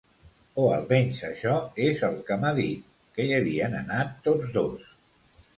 O 0.61 0.63
almenys 0.77 1.19
això 1.27 1.57
és 1.89 2.01
el 2.09 2.17
que 2.31 2.39
m'ha 2.45 2.53
dit, 2.63 2.89
que 3.19 3.29
hi 3.29 3.37
havien 3.41 3.79
anat 3.85 4.19
tots 4.29 4.53
dos. 4.61 4.91